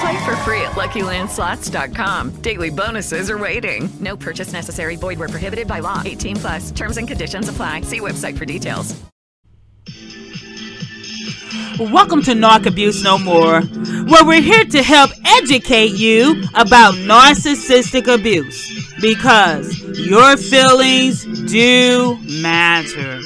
[0.00, 2.42] Play for free at LuckyLandSlots.com.
[2.42, 3.88] Daily bonuses are waiting.
[3.98, 4.96] No purchase necessary.
[4.96, 6.02] Void where prohibited by law.
[6.04, 6.70] 18 plus.
[6.70, 7.80] Terms and conditions apply.
[7.82, 8.94] See website for details.
[11.78, 18.12] Welcome to Narc Abuse No More, where we're here to help educate you about narcissistic
[18.12, 23.20] abuse because your feelings do matter.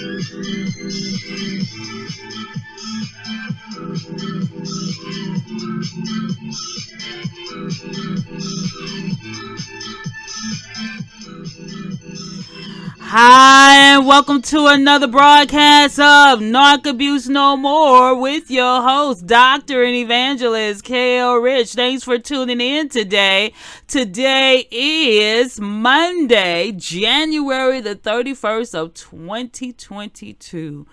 [13.12, 19.82] Hi, and welcome to another broadcast of Narc Abuse No More with your host, Doctor
[19.82, 21.38] and Evangelist K.O.
[21.38, 21.72] Rich.
[21.72, 23.52] Thanks for tuning in today.
[23.88, 30.86] Today is Monday, January the 31st of 2022.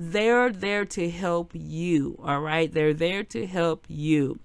[0.00, 2.72] They're there to help you, all right?
[2.72, 4.38] They're there to help you.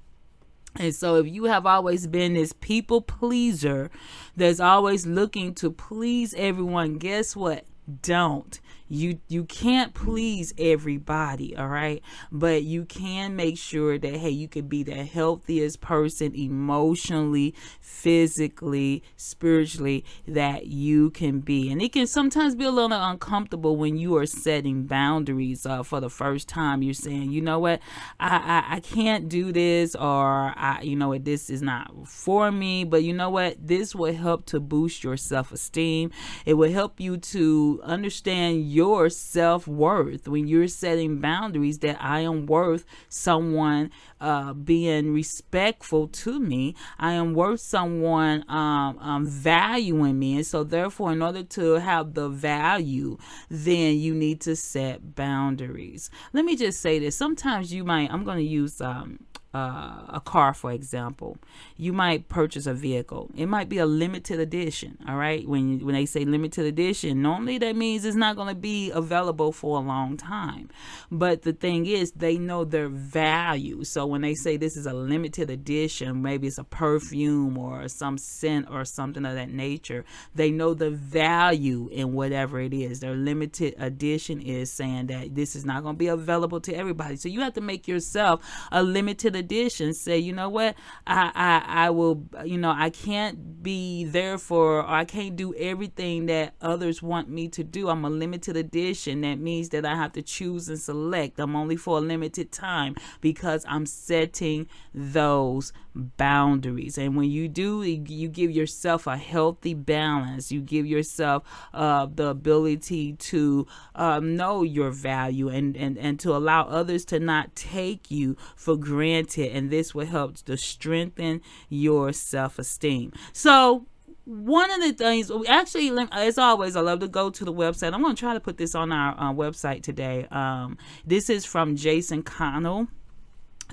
[0.76, 3.92] And so, if you have always been this people pleaser
[4.36, 7.66] that's always looking to please everyone, guess what?
[8.02, 8.60] Don't
[8.94, 12.02] you you can't please everybody all right?
[12.32, 19.04] But you can make sure that hey you can be the healthiest person emotionally physically
[19.16, 21.72] spiritually that you can be.
[21.72, 26.00] And it can sometimes be a little uncomfortable when you are setting boundaries uh, for
[26.00, 26.84] the first time.
[26.84, 27.80] You're saying you know what?
[28.20, 31.26] I, I i can't do this or i you know what?
[31.26, 32.84] This is not for me.
[32.84, 33.56] But you know what?
[33.66, 36.12] This will help to boost your self-esteem.
[36.46, 41.96] It will help you to understand your your self worth when you're setting boundaries that
[42.02, 46.76] I am worth someone uh, being respectful to me.
[47.00, 50.36] I am worth someone um, um, valuing me.
[50.36, 53.18] And so, therefore, in order to have the value,
[53.50, 56.10] then you need to set boundaries.
[56.34, 57.16] Let me just say this.
[57.16, 59.20] Sometimes you might, I'm going to use um,
[59.54, 61.38] uh, a car, for example,
[61.78, 63.30] you might purchase a vehicle.
[63.36, 64.98] It might be a limited edition.
[65.08, 68.60] All right, when when they say limited edition, normally that means it's not going to
[68.60, 70.70] be available for a long time.
[71.12, 73.84] But the thing is, they know their value.
[73.84, 78.18] So when they say this is a limited edition, maybe it's a perfume or some
[78.18, 80.04] scent or something of that nature,
[80.34, 83.02] they know the value in whatever it is.
[83.02, 87.18] Their limited edition is saying that this is not going to be available to everybody.
[87.18, 88.42] So you have to make yourself
[88.72, 90.76] a limited edition say you know what?
[91.06, 95.54] I, I i will you know i can't be there for or i can't do
[95.56, 97.90] everything that others want me to do.
[97.90, 99.22] I'm a limited edition.
[99.22, 101.40] That means that i have to choose and select.
[101.40, 106.98] I'm only for a limited time because i'm setting those boundaries.
[106.98, 110.52] And when you do you give yourself a healthy balance.
[110.52, 111.44] You give yourself
[111.74, 117.20] uh, the ability to um, know your value and, and and to allow others to
[117.20, 123.12] not take you for granted and this will help to strengthen your self esteem.
[123.32, 123.86] So,
[124.26, 127.94] one of the things, we actually, as always, I love to go to the website.
[127.94, 130.28] I'm going to try to put this on our uh, website today.
[130.32, 132.88] Um, this is from Jason Connell.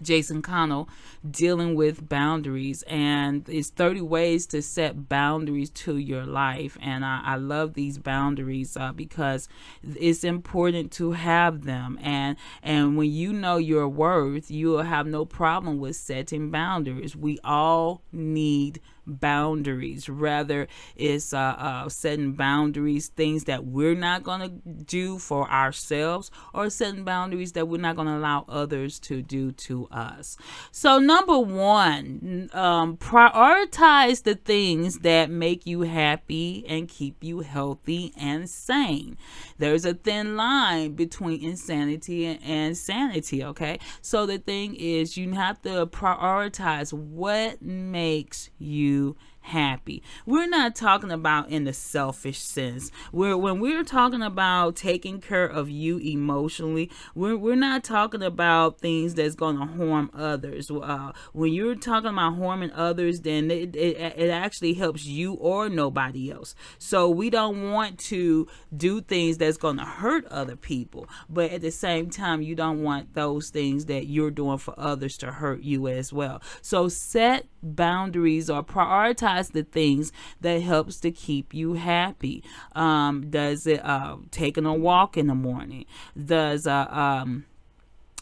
[0.03, 0.89] Jason Connell
[1.29, 6.79] dealing with boundaries and it's 30 ways to set boundaries to your life.
[6.81, 9.49] And I, I love these boundaries uh, because
[9.83, 11.99] it's important to have them.
[12.03, 17.17] And and when you know your worth you will have no problem with setting boundaries.
[17.17, 20.09] We all need boundaries.
[20.09, 24.49] Rather, it's uh, uh, setting boundaries, things that we're not going to
[24.85, 29.53] do for ourselves, or setting boundaries that we're not going to allow others to do
[29.53, 30.37] to us.
[30.71, 38.13] So, number one, um, prioritize the things that make you happy and keep you healthy
[38.17, 39.17] and sane.
[39.59, 43.79] There's a thin line between insanity and sanity, okay?
[44.01, 50.03] So, the thing is, you have to prioritize what makes you you happy.
[50.27, 52.91] We're not talking about in the selfish sense.
[53.13, 58.79] We're when we're talking about taking care of you emotionally, we're we're not talking about
[58.81, 60.71] things that's going to harm others.
[60.71, 65.69] Uh, when you're talking about harming others, then it, it it actually helps you or
[65.69, 66.55] nobody else.
[66.79, 71.63] So we don't want to do things that's going to hurt other people, but at
[71.63, 75.63] the same time, you don't want those things that you're doing for others to hurt
[75.63, 76.43] you as well.
[76.63, 82.43] So set boundaries or prioritize the things that helps to keep you happy
[82.75, 85.85] um, does it uh, taking a walk in the morning
[86.17, 87.45] does uh, um,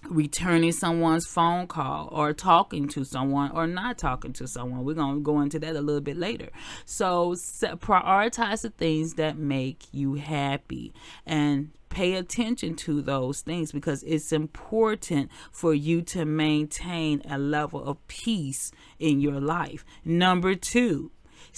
[0.09, 4.85] returning someone's phone call or talking to someone or not talking to someone.
[4.85, 6.51] We're going to go into that a little bit later.
[6.85, 10.93] So, prioritize the things that make you happy
[11.27, 17.85] and pay attention to those things because it's important for you to maintain a level
[17.85, 19.85] of peace in your life.
[20.05, 21.11] Number 2,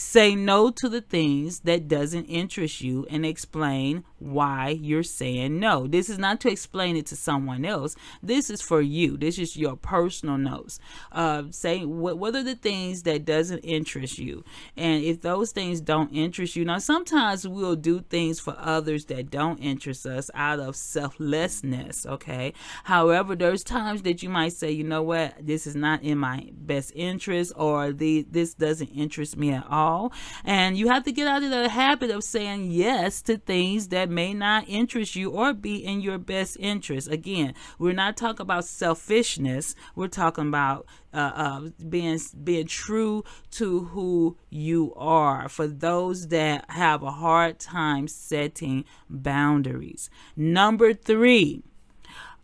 [0.02, 5.86] Say no to the things that doesn't interest you and explain why you're saying no.
[5.86, 7.94] This is not to explain it to someone else.
[8.22, 9.18] This is for you.
[9.18, 10.78] This is your personal notes.
[11.12, 14.42] Uh, say wh- what are the things that doesn't interest you,
[14.74, 16.64] and if those things don't interest you.
[16.64, 22.06] Now, sometimes we'll do things for others that don't interest us out of selflessness.
[22.06, 22.54] Okay.
[22.84, 26.48] However, there's times that you might say, you know what, this is not in my
[26.52, 30.12] best interest, or the this doesn't interest me at all all.
[30.44, 34.08] And you have to get out of the habit of saying yes to things that
[34.08, 37.08] may not interest you or be in your best interest.
[37.08, 39.74] Again, we're not talking about selfishness.
[39.94, 45.48] We're talking about uh, uh, being being true to who you are.
[45.48, 50.08] For those that have a hard time setting boundaries.
[50.36, 51.62] Number three,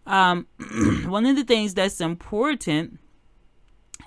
[0.07, 0.47] um,
[1.07, 2.99] one of the things that's important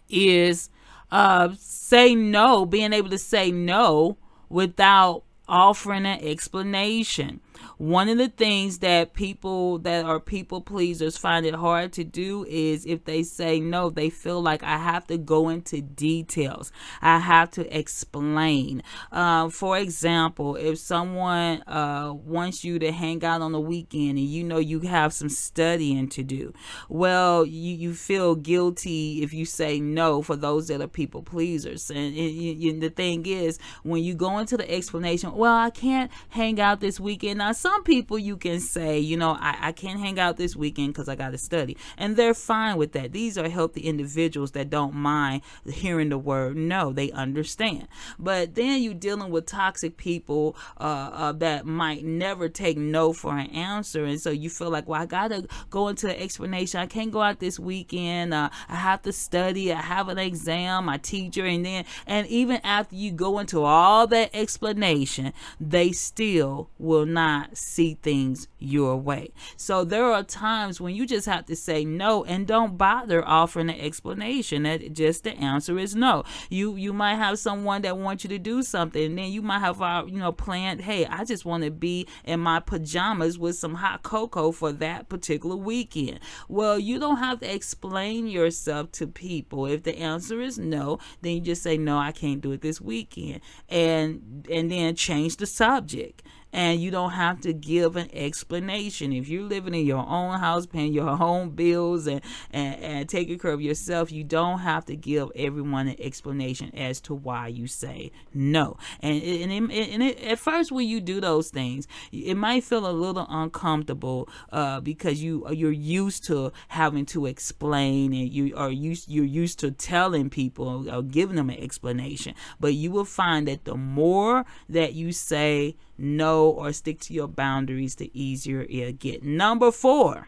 [0.10, 0.70] is
[1.12, 4.18] uh, say no, being able to say no
[4.50, 7.40] without offering an explanation
[7.78, 12.46] one of the things that people that are people pleasers find it hard to do
[12.48, 16.72] is if they say no, they feel like I have to go into details.
[17.02, 18.84] I have to explain.
[19.12, 24.28] Uh, for example, if someone uh, wants you to hang out on the weekend and
[24.28, 26.54] you know you have some studying to do,
[26.88, 31.90] well, you, you feel guilty if you say no for those that are people pleasers.
[31.90, 36.12] And, and, and the thing is, when you go into the explanation, well, I can't
[36.30, 37.40] hang out this weekend.
[37.50, 40.94] Now, some people you can say, you know, I, I can't hang out this weekend
[40.94, 41.78] because I got to study.
[41.98, 43.12] And they're fine with that.
[43.12, 46.94] These are healthy individuals that don't mind hearing the word no.
[46.94, 47.88] They understand.
[48.20, 53.36] But then you're dealing with toxic people uh, uh, that might never take no for
[53.36, 54.06] an answer.
[54.06, 56.80] And so you feel like, well, I got to go into the explanation.
[56.80, 58.32] I can't go out this weekend.
[58.32, 59.74] Uh, I have to study.
[59.74, 61.48] I have an exam, my teacher.
[61.48, 67.39] And then, and even after you go into all that explanation, they still will not
[67.54, 69.32] see things your way.
[69.58, 73.70] So there are times when you just have to say no and don't bother offering
[73.70, 74.64] an explanation.
[74.64, 76.24] That just the answer is no.
[76.50, 79.60] You you might have someone that wants you to do something, and then you might
[79.60, 80.82] have uh, you know planned.
[80.82, 85.10] Hey, I just want to be in my pajamas with some hot cocoa for that
[85.10, 86.20] particular weekend.
[86.48, 89.66] Well, you don't have to explain yourself to people.
[89.66, 91.98] If the answer is no, then you just say no.
[91.98, 97.12] I can't do it this weekend, and and then change the subject and you don't
[97.12, 99.14] have to give an explanation.
[99.14, 103.38] If you're living in your own house, paying your own bills, and, and, and taking
[103.38, 107.68] care of yourself, you don't have to give everyone an explanation as to why you
[107.68, 108.78] say no.
[109.00, 112.88] And, and, it, and it, at first, when you do those things, it might feel
[112.88, 118.72] a little uncomfortable uh, because you you're used to having to explain, and you are
[118.72, 122.34] used you're used to telling people or giving them an explanation.
[122.60, 127.28] But you will find that the more that you say no or stick to your
[127.28, 129.24] boundaries, the easier it'll get.
[129.24, 130.28] Number four,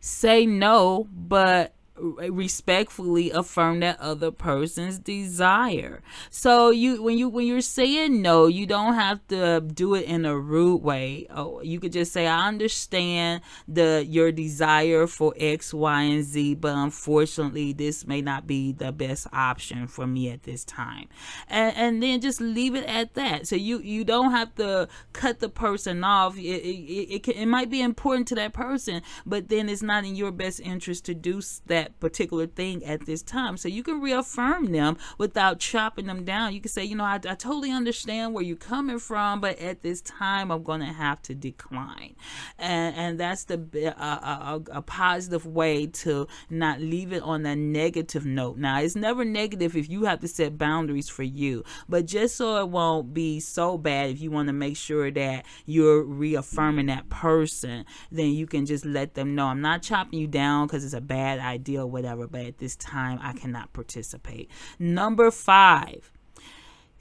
[0.00, 6.02] say no, but Uh, respectfully affirm that other person's desire.
[6.28, 10.24] So you when you when you're saying no, you don't have to do it in
[10.24, 11.28] a rude way.
[11.30, 16.56] Oh, you could just say I understand the your desire for X, Y, and Z,
[16.56, 21.06] but unfortunately this may not be the best option for me at this time.
[21.48, 23.46] And and then just leave it at that.
[23.46, 26.36] So you you don't have to cut the person off.
[26.36, 30.04] It it, it, can, it might be important to that person, but then it's not
[30.04, 33.56] in your best interest to do that that particular thing at this time.
[33.56, 36.54] So you can reaffirm them without chopping them down.
[36.54, 39.82] You can say, you know, I, I totally understand where you're coming from, but at
[39.82, 42.16] this time, I'm going to have to decline.
[42.58, 47.56] And, and that's the uh, a, a positive way to not leave it on a
[47.56, 48.56] negative note.
[48.58, 52.56] Now, it's never negative if you have to set boundaries for you, but just so
[52.58, 57.08] it won't be so bad, if you want to make sure that you're reaffirming that
[57.08, 60.94] person, then you can just let them know I'm not chopping you down because it's
[60.94, 64.50] a bad idea or whatever, but at this time I cannot participate.
[64.78, 66.12] Number five,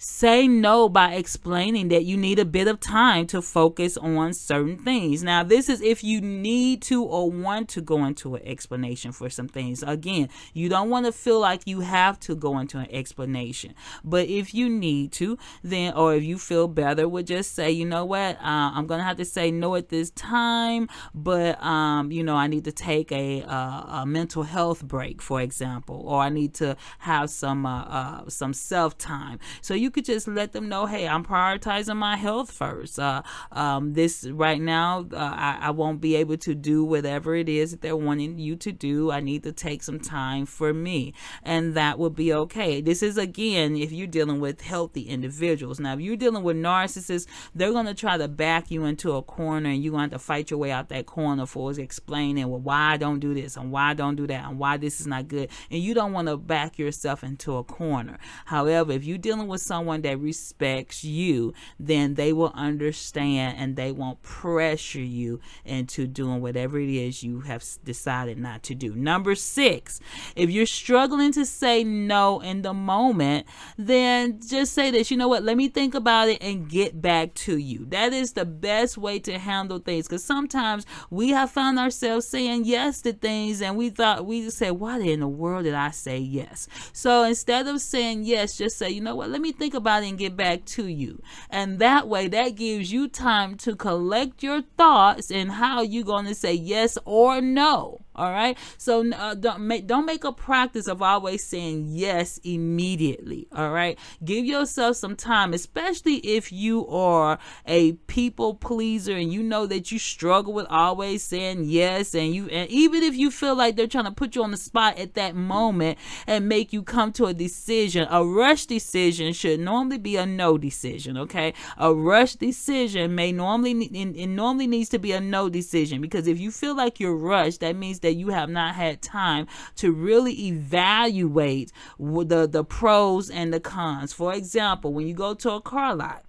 [0.05, 4.77] Say no by explaining that you need a bit of time to focus on certain
[4.77, 5.23] things.
[5.23, 9.29] Now, this is if you need to or want to go into an explanation for
[9.29, 9.81] some things.
[9.81, 13.75] Again, you don't want to feel like you have to go into an explanation.
[14.03, 17.85] But if you need to, then, or if you feel better, would just say, you
[17.85, 22.11] know what, uh, I'm going to have to say no at this time, but, um,
[22.11, 26.27] you know, I need to take a, a mental health break, for example, or I
[26.27, 29.39] need to have some, uh, uh some self time.
[29.61, 32.99] So you could just let them know, hey, I'm prioritizing my health first.
[32.99, 33.21] Uh,
[33.51, 37.71] um, this right now, uh, I, I won't be able to do whatever it is
[37.71, 39.11] that they're wanting you to do.
[39.11, 42.81] I need to take some time for me, and that will be okay.
[42.81, 45.79] This is again, if you're dealing with healthy individuals.
[45.79, 49.21] Now, if you're dealing with narcissists, they're going to try to back you into a
[49.21, 52.93] corner, and you're going to fight your way out that corner for explaining, well, why
[52.93, 55.27] I don't do this, and why I don't do that, and why this is not
[55.27, 55.49] good.
[55.69, 58.17] And you don't want to back yourself into a corner.
[58.45, 63.91] However, if you're dealing with someone that respects you, then they will understand and they
[63.91, 68.93] won't pressure you into doing whatever it is you have decided not to do.
[68.93, 69.99] Number six,
[70.35, 75.27] if you're struggling to say no in the moment, then just say this, you know
[75.27, 77.87] what, let me think about it and get back to you.
[77.89, 82.65] That is the best way to handle things because sometimes we have found ourselves saying
[82.65, 86.19] yes to things and we thought we said, why in the world did I say
[86.19, 86.67] yes?
[86.91, 90.09] So instead of saying yes, just say, you know what, let me think about it
[90.09, 91.21] and get back to you.
[91.49, 96.25] And that way, that gives you time to collect your thoughts and how you're going
[96.25, 98.02] to say yes or no.
[98.15, 98.57] All right.
[98.77, 103.47] So uh, don't make don't make a practice of always saying yes immediately.
[103.55, 103.97] All right.
[104.23, 109.91] Give yourself some time, especially if you are a people pleaser and you know that
[109.91, 113.87] you struggle with always saying yes, and you and even if you feel like they're
[113.87, 117.25] trying to put you on the spot at that moment and make you come to
[117.25, 121.17] a decision, a rush decision should normally be a no decision.
[121.17, 121.53] Okay.
[121.77, 126.39] A rush decision may normally it normally needs to be a no decision because if
[126.39, 130.47] you feel like you're rushed, that means that you have not had time to really
[130.47, 134.13] evaluate the the pros and the cons.
[134.13, 136.23] For example, when you go to a car lot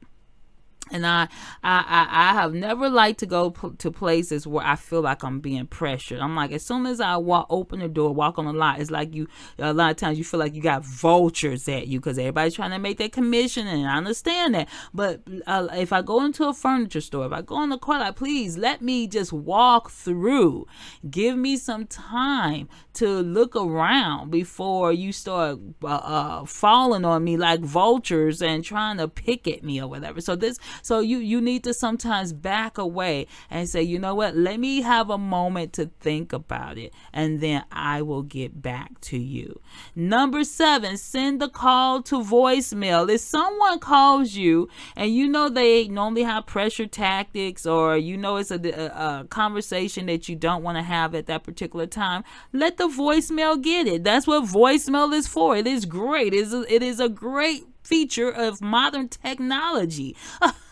[0.91, 1.29] and I,
[1.63, 5.67] I, I, have never liked to go to places where I feel like I'm being
[5.67, 6.21] pressured.
[6.21, 8.91] I'm like, as soon as I walk, open the door, walk on the lot, it's
[8.91, 9.27] like you.
[9.59, 12.73] A lot of times you feel like you got vultures at you because everybody's trying
[12.73, 14.69] to make that commission, and I understand that.
[14.93, 18.01] But uh, if I go into a furniture store, if I go in the car
[18.01, 20.67] lot, please let me just walk through.
[21.09, 27.37] Give me some time to look around before you start uh, uh, falling on me
[27.37, 30.21] like vultures and trying to pick at me or whatever.
[30.21, 34.37] So this so you you need to sometimes back away and say, you know what?
[34.37, 39.01] Let me have a moment to think about it, and then I will get back
[39.03, 39.61] to you.
[39.95, 43.11] Number seven, send the call to voicemail.
[43.11, 48.37] If someone calls you and you know they normally have pressure tactics, or you know
[48.37, 52.25] it's a, a, a conversation that you don't want to have at that particular time,
[52.53, 54.05] let the voicemail get it.
[54.05, 55.57] That's what voicemail is for.
[55.57, 56.35] It is great.
[56.35, 60.17] It is a, it is a great feature of modern technology.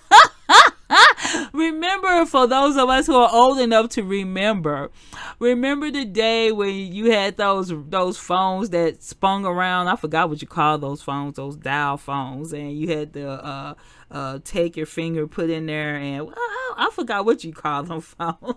[1.52, 4.90] remember for those of us who are old enough to remember
[5.38, 9.88] remember the day when you had those those phones that spun around?
[9.88, 13.74] I forgot what you call those phones those dial phones and you had to uh,
[14.10, 18.00] uh, take your finger put in there and well, I, forgot what you call them
[18.00, 18.56] phones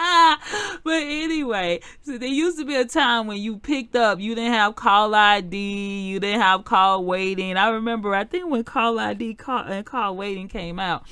[0.84, 4.52] but anyway, so there used to be a time when you picked up, you didn't
[4.52, 5.56] have call ID,
[6.06, 7.56] you didn't have call waiting.
[7.56, 11.06] I remember, I think when call ID call, and call waiting came out,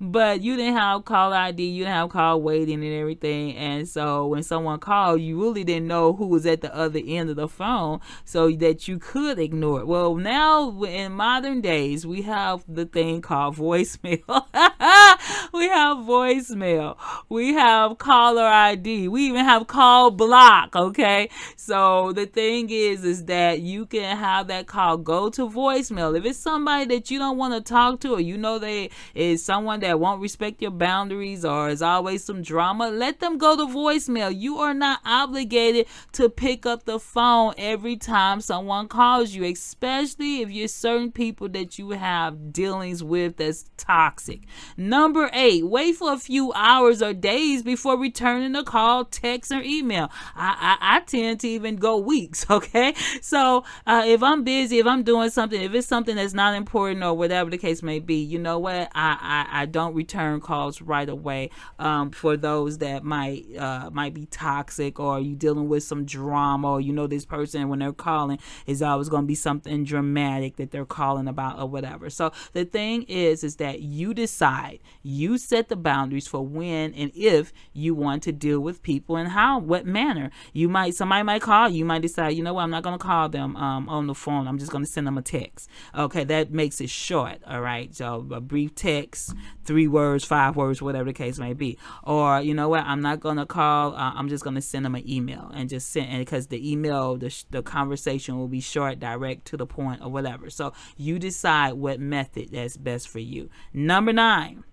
[0.00, 3.54] but you didn't have call ID, you didn't have call waiting and everything.
[3.56, 7.30] And so when someone called, you really didn't know who was at the other end
[7.30, 9.86] of the phone so that you could ignore it.
[9.86, 14.22] Well, now in modern days, we have the thing called voicemail.
[15.52, 16.96] we have voicemail.
[17.28, 17.98] We have
[18.32, 19.08] caller ID.
[19.08, 21.28] We even have call block, okay?
[21.56, 26.16] So the thing is is that you can have that call go to voicemail.
[26.16, 29.44] If it's somebody that you don't want to talk to or you know they is
[29.44, 33.66] someone that won't respect your boundaries or is always some drama, let them go to
[33.66, 34.34] voicemail.
[34.34, 40.40] You are not obligated to pick up the phone every time someone calls you, especially
[40.40, 44.40] if you're certain people that you have dealings with that's toxic.
[44.76, 49.60] Number 8, wait for a few hours or days before returning a call, text, or
[49.62, 50.10] email.
[50.34, 52.94] I, I, I tend to even go weeks, okay?
[53.20, 57.02] So uh, if I'm busy, if I'm doing something, if it's something that's not important
[57.02, 58.90] or whatever the case may be, you know what?
[58.94, 64.14] I, I, I don't return calls right away um, for those that might uh, might
[64.14, 67.92] be toxic or you dealing with some drama or you know this person when they're
[67.92, 72.10] calling is always going to be something dramatic that they're calling about or whatever.
[72.10, 77.10] So the thing is, is that you decide, you set the boundaries for when and
[77.14, 80.30] if you want to deal with people and how, what manner.
[80.52, 83.04] You might, somebody might call, you might decide, you know what, I'm not going to
[83.04, 84.46] call them um, on the phone.
[84.46, 85.68] I'm just going to send them a text.
[85.94, 87.42] Okay, that makes it short.
[87.46, 91.78] All right, so a brief text, three words, five words, whatever the case may be.
[92.04, 93.94] Or you know what, I'm not going to call.
[93.94, 97.16] Uh, I'm just going to send them an email and just send, because the email,
[97.16, 100.50] the the conversation will be short, direct, to the point, or whatever.
[100.50, 103.50] So you decide what method that's best for you.
[103.72, 104.64] Number nine.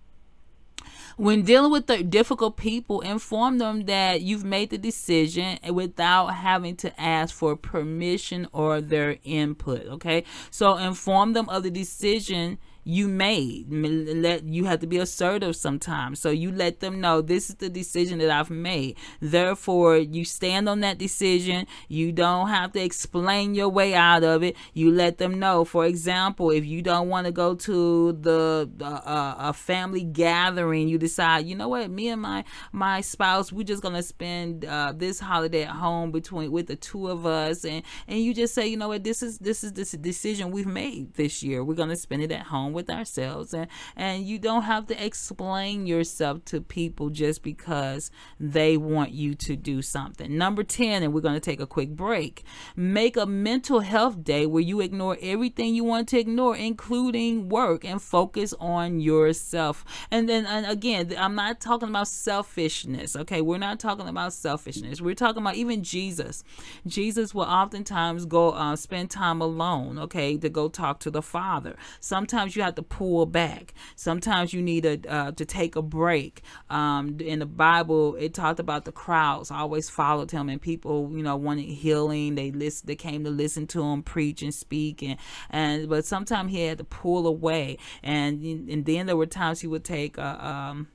[1.16, 6.76] When dealing with the difficult people, inform them that you've made the decision without having
[6.76, 9.86] to ask for permission or their input.
[9.86, 13.66] Okay, so inform them of the decision you made.
[13.70, 16.20] Let you have to be assertive sometimes.
[16.20, 18.96] So you let them know this is the decision that I've made.
[19.20, 21.66] Therefore, you stand on that decision.
[21.88, 24.56] You don't have to explain your way out of it.
[24.72, 25.64] You let them know.
[25.64, 30.98] For example, if you don't want to go to the uh, a family gathering, you
[30.98, 35.20] decide, you know what, me and my my spouse, we're just gonna spend uh, this
[35.20, 38.76] holiday at home between with the two of us, and and you just say, you
[38.76, 41.62] know what, this is this is this decision we've made this year.
[41.62, 45.86] We're gonna spend it at home with ourselves, and and you don't have to explain
[45.86, 50.36] yourself to people just because they want you to do something.
[50.36, 52.44] Number ten, and we're gonna take a quick break.
[52.76, 57.84] Make a mental health day where you ignore everything you want to ignore, including work,
[57.84, 59.84] and focus on yourself.
[60.10, 63.16] And then and again, I'm not talking about selfishness.
[63.16, 65.00] Okay, we're not talking about selfishness.
[65.00, 66.44] We're talking about even Jesus.
[66.86, 69.98] Jesus will oftentimes go uh, spend time alone.
[69.98, 71.76] Okay, to go talk to the Father.
[72.00, 73.74] Sometimes you have to pull back.
[73.96, 76.42] Sometimes you need a, uh, to take a break.
[76.68, 81.22] Um, in the Bible, it talked about the crowds always followed him, and people, you
[81.22, 82.34] know, wanted healing.
[82.34, 85.16] They list, they came to listen to him preach and speak, and
[85.50, 89.66] and but sometimes he had to pull away, and and then there were times he
[89.66, 90.46] would take a.
[90.46, 90.88] Um,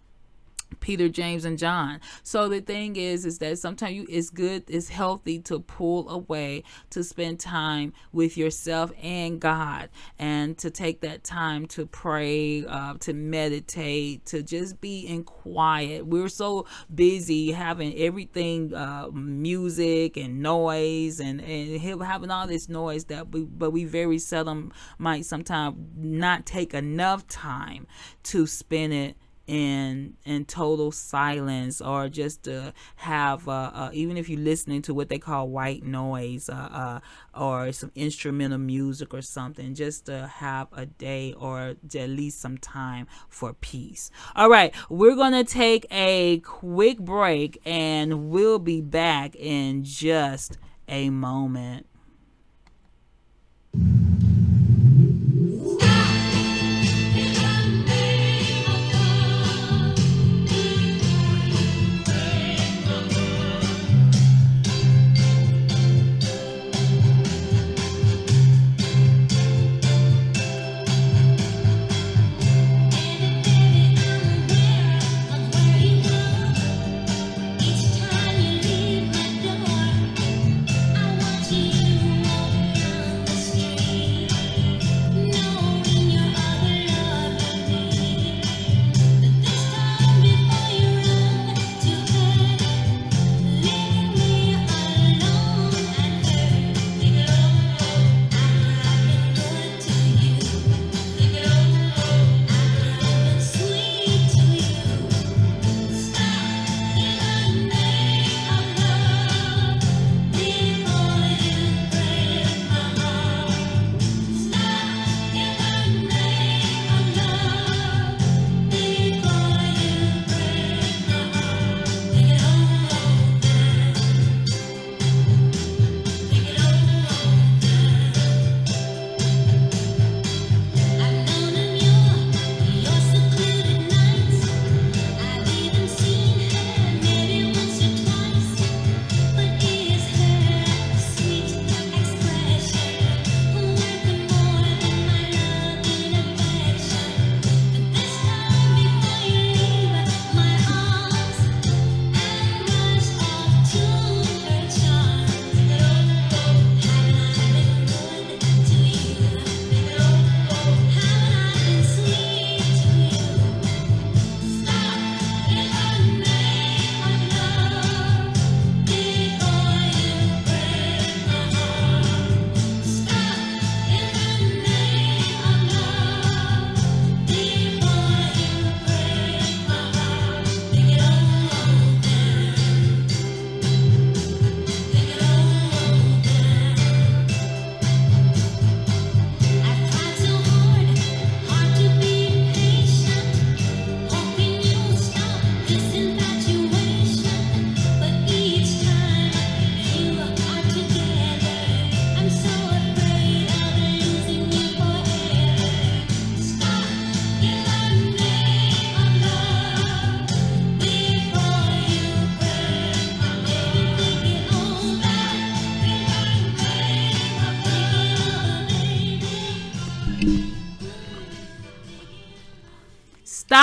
[0.80, 2.00] Peter, James, and John.
[2.24, 6.64] So the thing is, is that sometimes you it's good, it's healthy to pull away
[6.92, 12.96] to spend time with yourself and God, and to take that time to pray, uh,
[13.00, 16.06] to meditate, to just be in quiet.
[16.06, 23.06] We're so busy having everything, uh, music and noise, and and having all this noise
[23.06, 27.88] that we, but we very seldom might sometimes not take enough time
[28.24, 34.28] to spend it in in total silence or just to have uh, uh, even if
[34.28, 37.00] you're listening to what they call white noise uh,
[37.34, 42.40] uh or some instrumental music or something just to have a day or at least
[42.40, 44.10] some time for peace.
[44.36, 51.10] All right we're gonna take a quick break and we'll be back in just a
[51.10, 51.86] moment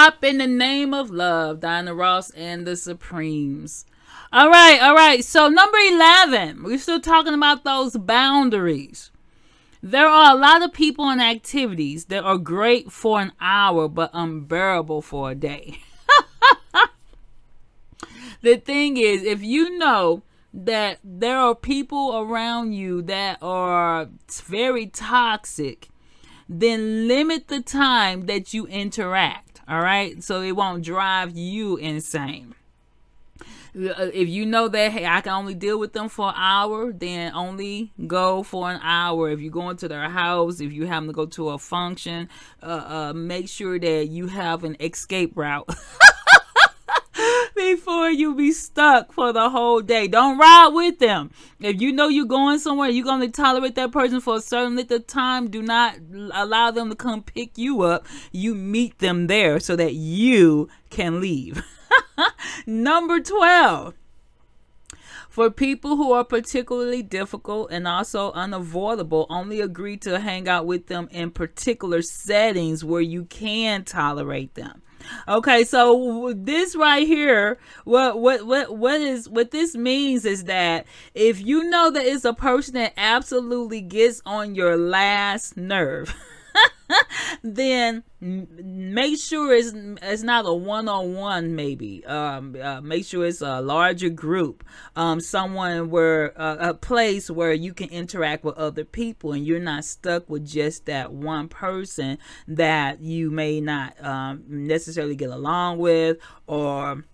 [0.03, 1.61] Stop in the name of love.
[1.61, 3.85] Diana Ross and the Supremes.
[4.33, 5.25] All right, all right.
[5.25, 9.13] So, number 11, we're still talking about those boundaries.
[9.81, 14.11] There are a lot of people and activities that are great for an hour but
[14.13, 15.79] unbearable for a day.
[18.43, 24.09] the thing is, if you know that there are people around you that are
[24.47, 25.91] very toxic,
[26.49, 29.52] then limit the time that you interact.
[29.73, 32.55] All right, so it won't drive you insane.
[33.75, 36.93] Uh, if you know that hey i can only deal with them for an hour
[36.93, 39.31] then only go for an hour.
[39.31, 42.29] If you're going to their house if you happen to go to a function
[42.63, 45.75] uh, uh, make sure that you have an escape route
[47.57, 50.09] before you be stuck for the whole day.
[50.09, 51.31] Don't ride with them.
[51.61, 54.77] If you know you're going somewhere, you're going to tolerate that person for a certain
[54.77, 55.51] length of time.
[55.51, 55.97] Do not
[56.33, 58.07] allow them to come pick you up.
[58.31, 61.63] You meet them there so that you can leave.
[62.67, 63.95] Number 12.
[65.29, 70.89] For people who are particularly difficult and also unavoidable, only agree to hang out with
[70.89, 74.83] them in particular settings where you can tolerate them.
[75.29, 80.87] Okay, so this right here, what what what what is what this means is that
[81.15, 86.15] if you know that it's a person that absolutely gets on your last nerve.
[87.43, 92.05] then make sure it's it's not a one-on-one maybe.
[92.07, 94.65] Um uh, make sure it's a larger group
[94.97, 99.59] um someone where uh, a place where you can interact with other people and you're
[99.61, 105.79] not stuck with just that one person that you may not um, necessarily get along
[105.79, 107.05] with or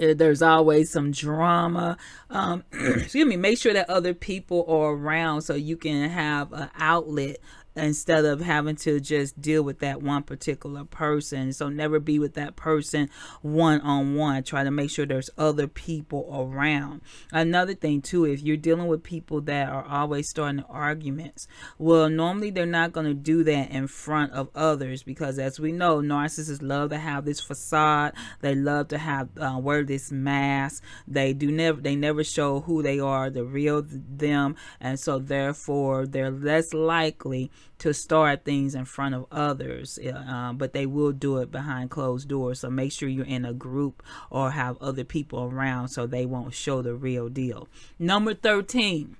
[0.00, 1.96] uh, there's always some drama.
[2.30, 6.70] Um excuse me make sure that other people are around so you can have an
[6.76, 7.38] outlet
[7.74, 11.52] instead of having to just deal with that one particular person.
[11.52, 13.08] So never be with that person
[13.40, 14.42] one on one.
[14.42, 17.00] Try to make sure there's other people around.
[17.32, 22.50] Another thing too, if you're dealing with people that are always starting arguments, well, normally
[22.50, 26.62] they're not going to do that in front of others because, as we know, narcissists
[26.62, 28.14] love to have this facade.
[28.40, 30.82] They love to have uh, wear this mask.
[31.08, 36.06] They do never they never show who they are, the real them, and so therefore
[36.06, 41.38] they're less likely to start things in front of others, uh, but they will do
[41.38, 42.60] it behind closed doors.
[42.60, 46.54] So make sure you're in a group or have other people around so they won't
[46.54, 47.68] show the real deal.
[47.98, 49.16] Number 13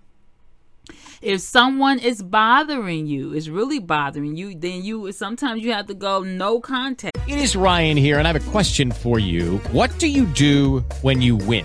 [1.21, 5.95] if someone is bothering you is really bothering you then you sometimes you have to
[5.95, 9.97] go no contact it is ryan here and i have a question for you what
[9.99, 11.65] do you do when you win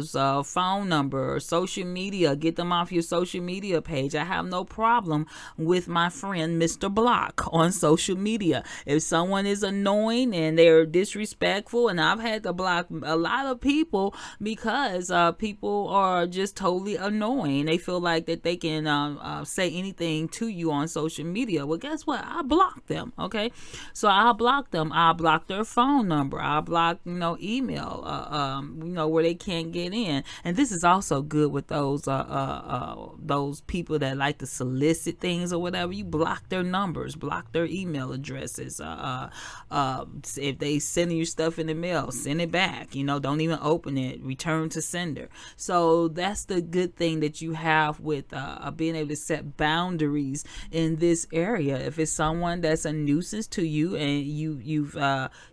[0.15, 2.35] uh, phone number, social social media.
[2.35, 4.15] Get them off your social media page.
[4.15, 5.25] I have no problem
[5.57, 6.93] with my friend Mr.
[6.93, 8.63] Block on social media.
[8.85, 13.61] If someone is annoying and they're disrespectful, and I've had to block a lot of
[13.61, 17.65] people because uh, people are just totally annoying.
[17.65, 21.65] They feel like that they can uh, uh, say anything to you on social media.
[21.65, 22.23] Well, guess what?
[22.25, 23.13] I block them.
[23.17, 23.51] Okay,
[23.93, 24.91] so I block them.
[24.91, 26.39] I block their phone number.
[26.39, 28.03] I block you know email.
[28.05, 30.23] Uh, um, you know where they can't get in.
[30.43, 34.47] And this is also good with those uh, uh, uh, those people that like to
[34.47, 38.79] solicit things or whatever, you block their numbers, block their email addresses.
[38.79, 39.29] Uh, uh,
[39.71, 40.05] uh,
[40.37, 42.95] if they send you stuff in the mail, send it back.
[42.95, 44.21] You know, don't even open it.
[44.21, 45.29] Return to sender.
[45.55, 48.33] So that's the good thing that you have with
[48.75, 51.77] being able to set boundaries in this area.
[51.77, 54.95] If it's someone that's a nuisance to you and you you've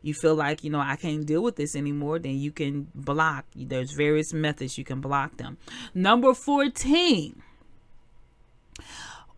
[0.03, 3.47] you feel like you know I can't deal with this anymore, then you can block.
[3.55, 5.59] There's various methods you can block them.
[5.95, 7.43] Number 14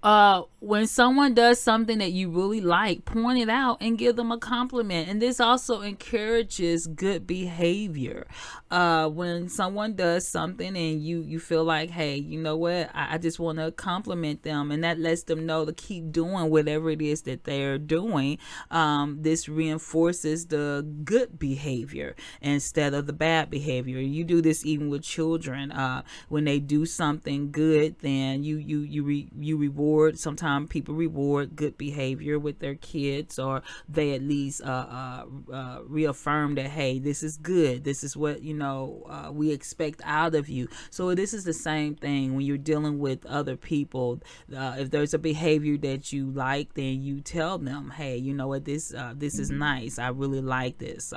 [0.03, 4.31] uh when someone does something that you really like point it out and give them
[4.31, 5.09] a compliment.
[5.09, 8.27] And this also encourages good behavior.
[8.71, 12.91] Uh when someone does something and you you feel like hey you know what?
[12.95, 14.71] I, I just want to compliment them.
[14.71, 18.39] And that lets them know to keep doing whatever it is that they're doing.
[18.71, 23.99] Um this reinforces the good behavior instead of the bad behavior.
[23.99, 25.73] You do this even with children.
[25.73, 30.19] Uh when they do something good then you you you re, you reward reward.
[30.19, 35.79] Sometimes people reward good behavior with their kids, or they at least uh, uh, uh,
[35.87, 37.85] reaffirm that hey, this is good.
[37.85, 40.69] This is what you know uh, we expect out of you.
[40.91, 44.21] So this is the same thing when you're dealing with other people.
[44.55, 48.49] Uh, if there's a behavior that you like, then you tell them, hey, you know
[48.49, 49.99] what, this uh, this is nice.
[49.99, 51.13] I really like this.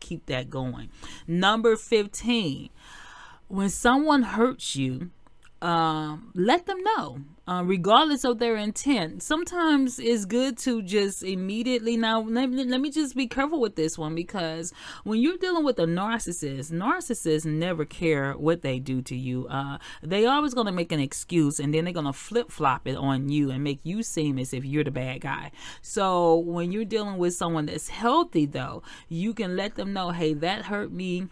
[0.00, 0.90] keep that going.
[1.26, 2.70] Number fifteen
[3.48, 5.10] when someone hurts you,
[5.62, 9.22] um, let them know, uh, regardless of their intent.
[9.22, 11.96] Sometimes it's good to just immediately.
[11.96, 14.72] Now, let me, let me just be careful with this one because
[15.04, 19.46] when you're dealing with a narcissist, narcissists never care what they do to you.
[19.48, 22.86] Uh, they always going to make an excuse and then they're going to flip flop
[22.86, 25.50] it on you and make you seem as if you're the bad guy.
[25.80, 30.34] So when you're dealing with someone that's healthy, though, you can let them know, hey,
[30.34, 31.28] that hurt me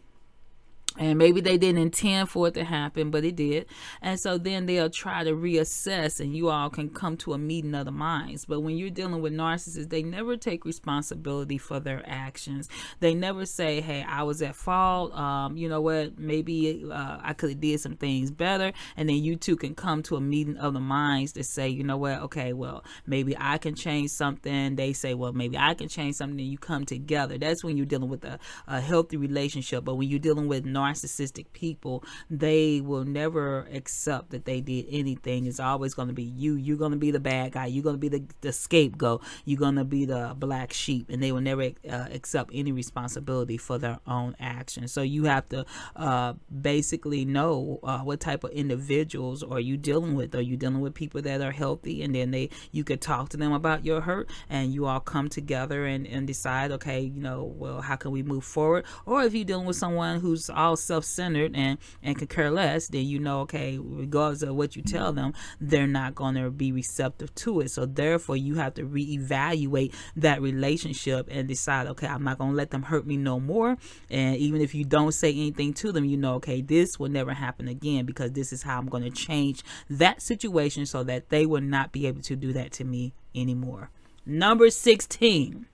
[0.96, 3.66] and maybe they didn't intend for it to happen but it did.
[4.00, 7.74] And so then they'll try to reassess and you all can come to a meeting
[7.74, 8.44] of the minds.
[8.44, 12.68] But when you're dealing with narcissists they never take responsibility for their actions.
[13.00, 15.12] They never say hey i was at fault.
[15.14, 16.18] Um, you know what?
[16.18, 18.72] Maybe uh, i could have did some things better.
[18.96, 21.82] And then you two can come to a meeting of the minds to say you
[21.82, 22.20] know what?
[22.22, 24.76] Okay well maybe i can change something.
[24.76, 26.38] They say well maybe i can change something.
[26.38, 27.36] And you come together.
[27.36, 29.84] That's when you're dealing with a, a healthy relationship.
[29.84, 34.86] But when you're dealing with narcissists narcissistic people, they will never accept that they did
[34.90, 35.46] anything.
[35.46, 36.54] It's always going to be you.
[36.54, 37.66] You're going to be the bad guy.
[37.66, 39.22] You're going to be the, the scapegoat.
[39.44, 41.10] You're going to be the black sheep.
[41.10, 44.92] And they will never uh, accept any responsibility for their own actions.
[44.92, 45.64] So you have to
[45.96, 50.34] uh, basically know uh, what type of individuals are you dealing with.
[50.34, 52.02] Are you dealing with people that are healthy?
[52.02, 55.28] And then they you could talk to them about your hurt and you all come
[55.28, 58.84] together and, and decide, okay, you know, well, how can we move forward?
[59.06, 62.88] Or if you're dealing with someone who's all all self-centered and and can care less,
[62.88, 66.72] then you know, okay, regardless of what you tell them, they're not going to be
[66.72, 67.70] receptive to it.
[67.70, 72.56] So therefore, you have to reevaluate that relationship and decide, okay, I'm not going to
[72.56, 73.76] let them hurt me no more.
[74.10, 77.32] And even if you don't say anything to them, you know, okay, this will never
[77.32, 81.46] happen again because this is how I'm going to change that situation so that they
[81.46, 83.90] will not be able to do that to me anymore.
[84.26, 85.66] Number 16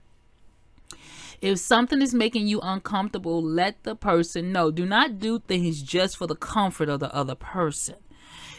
[1.41, 4.69] if something is making you uncomfortable, let the person know.
[4.71, 7.95] Do not do things just for the comfort of the other person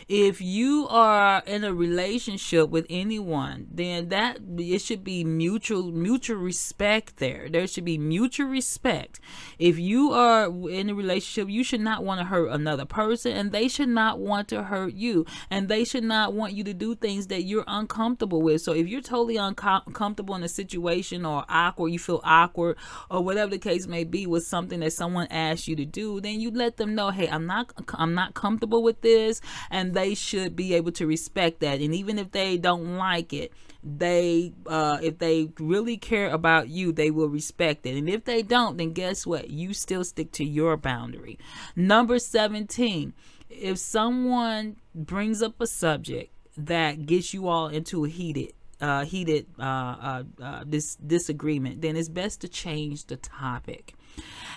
[0.09, 6.37] if you are in a relationship with anyone, then that it should be mutual mutual
[6.37, 7.49] respect there.
[7.49, 9.21] There should be mutual respect.
[9.59, 13.53] If you are in a relationship, you should not want to hurt another person and
[13.53, 16.95] they should not want to hurt you and they should not want you to do
[16.95, 18.61] things that you're uncomfortable with.
[18.62, 22.77] So if you're totally uncomfortable in a situation or awkward, you feel awkward
[23.11, 26.41] or whatever the case may be with something that someone asked you to do, then
[26.41, 30.57] you let them know, "Hey, I'm not I'm not comfortable with this." And they should
[30.57, 31.81] be able to respect that.
[31.81, 33.52] And even if they don't like it,
[33.85, 37.96] they uh, if they really care about you, they will respect it.
[37.96, 39.50] And if they don't, then guess what?
[39.50, 41.38] You still stick to your boundary.
[41.74, 43.12] Number 17,
[43.50, 49.46] if someone brings up a subject that gets you all into a heated uh, heated
[49.59, 53.94] uh, uh, uh, this disagreement, then it's best to change the topic.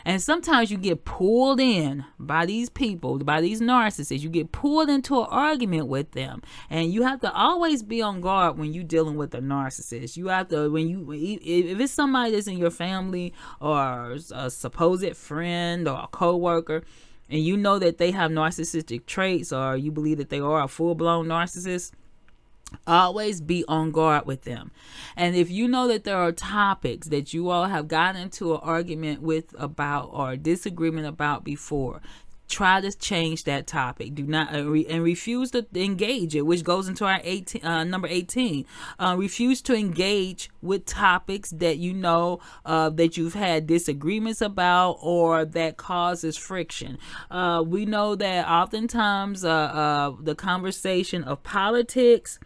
[0.06, 4.22] And sometimes you get pulled in by these people, by these narcissists.
[4.22, 6.44] You get pulled into an argument with them.
[6.70, 10.16] And you have to always be on guard when you're dealing with a narcissist.
[10.16, 15.18] You have to, when you, if it's somebody that's in your family or a supposed
[15.18, 16.84] friend or a coworker,
[17.28, 20.68] and you know that they have narcissistic traits or you believe that they are a
[20.68, 21.92] full blown narcissist,
[22.88, 24.72] always be on guard with them.
[25.16, 28.60] And if you know that there are topics that you all have gotten into an
[28.64, 32.02] argument with about or disagreement about before,
[32.48, 34.16] try to change that topic.
[34.16, 37.84] Do not uh, re, and refuse to engage it which goes into our 18 uh,
[37.84, 38.66] number 18
[39.00, 44.98] uh, refuse to engage with topics that you know uh, that you've had disagreements about
[45.02, 46.98] or that causes friction.
[47.32, 52.40] Uh, we know that oftentimes uh, the conversation of politics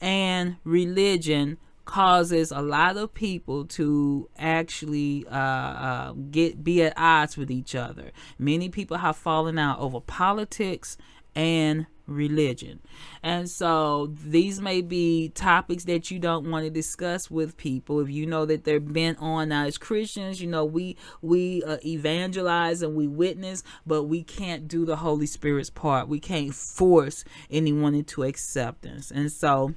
[0.00, 7.36] and religion causes a lot of people to actually uh, uh, get be at odds
[7.36, 8.10] with each other.
[8.38, 10.96] Many people have fallen out over politics
[11.34, 12.80] and religion.
[13.22, 18.10] And so these may be topics that you don't want to discuss with people if
[18.10, 22.82] you know that they're bent on now as Christians, you know, we we uh, evangelize
[22.82, 26.08] and we witness, but we can't do the Holy Spirit's part.
[26.08, 29.10] We can't force anyone into acceptance.
[29.10, 29.74] And so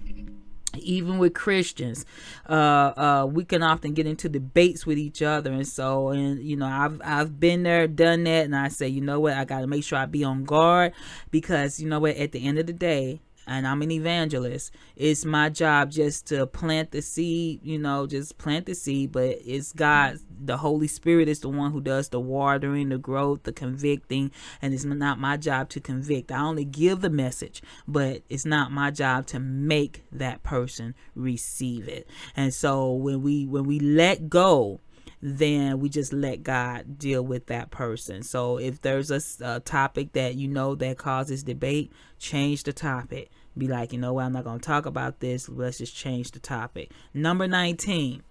[0.80, 2.06] even with Christians,
[2.50, 6.56] uh, uh, we can often get into debates with each other, and so, and you
[6.56, 9.62] know, I've I've been there, done that, and I say, you know what, I got
[9.62, 10.94] to make sure I be on guard
[11.32, 14.72] because you know what, at the end of the day, and I'm an evangelist.
[14.96, 19.38] It's my job just to plant the seed, you know, just plant the seed, but
[19.46, 23.54] it's God, the Holy Spirit is the one who does the watering, the growth, the
[23.54, 24.32] convicting,
[24.62, 26.32] and it's not my job to convict.
[26.32, 31.88] I only give the message, but it's not my job to make that person receive
[31.88, 32.08] it.
[32.36, 34.82] And so when we when we let go
[35.22, 38.22] then we just let God deal with that person.
[38.22, 43.30] So if there's a, a, topic that you know that causes debate, change the topic.
[43.58, 45.50] Be like, you know what, I'm not going to talk about this.
[45.50, 46.92] Let's just change the topic.
[47.14, 48.24] Number 19.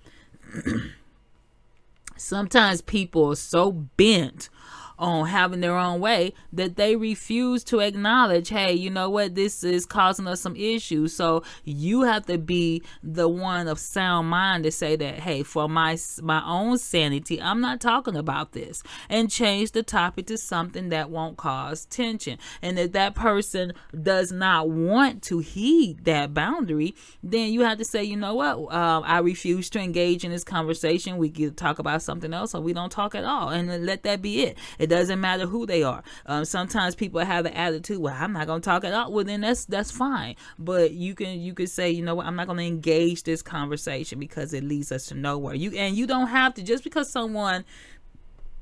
[2.17, 4.49] Sometimes people are so bent
[4.99, 9.63] on having their own way that they refuse to acknowledge, hey, you know what, this
[9.63, 11.15] is causing us some issues.
[11.15, 15.69] So you have to be the one of sound mind to say that, hey, for
[15.69, 20.89] my my own sanity, I'm not talking about this, and change the topic to something
[20.91, 22.39] that won't cause tension.
[22.63, 23.73] And if that person
[24.03, 28.73] does not want to heed that boundary, then you have to say, you know what,
[28.73, 31.19] uh, I refuse to engage in this conversation.
[31.19, 34.23] We can talk about something else, or we don't talk at all, and let that
[34.23, 34.59] be it.
[34.87, 36.05] It doesn't matter who they are.
[36.27, 39.11] Um, sometimes people have an attitude, well, I'm not gonna talk at all.
[39.11, 40.37] Well, then that's that's fine.
[40.61, 44.21] But you can you could say, you know what, I'm not gonna engage this conversation
[44.21, 45.57] because it leads us to nowhere.
[45.57, 47.65] You and you don't have to just because someone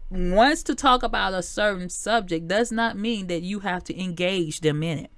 [0.09, 4.61] wants to talk about a certain subject does not mean that you have to engage
[4.61, 5.11] them in it.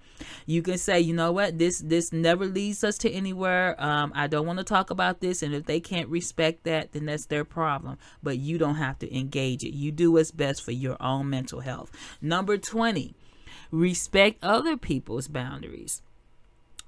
[0.46, 3.74] You can say, you know what, this this never leads us to anywhere.
[3.78, 7.06] Um, I don't want to talk about this, and if they can't respect that, then
[7.06, 7.98] that's their problem.
[8.22, 9.74] But you don't have to engage it.
[9.74, 11.90] You do what's best for your own mental health.
[12.20, 13.14] Number twenty,
[13.70, 16.02] respect other people's boundaries